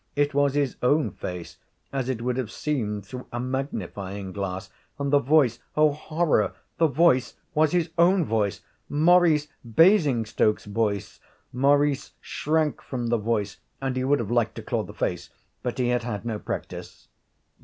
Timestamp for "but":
15.61-15.77